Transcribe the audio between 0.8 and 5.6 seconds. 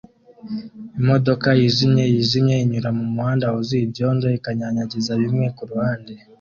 Imodoka yijimye yijimye inyura mumuhanda wuzuye ibyondo ikanyanyagiza bimwe